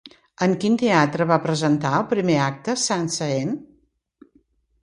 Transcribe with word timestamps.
En 0.45 0.53
quin 0.63 0.77
teatre 0.81 1.27
va 1.33 1.37
presentar 1.43 1.91
el 1.97 2.07
primer 2.15 2.39
acte 2.47 2.75
Saint-Saëns? 2.85 4.33